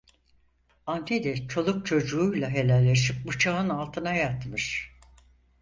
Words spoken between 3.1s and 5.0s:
bıçağın altına yatmış.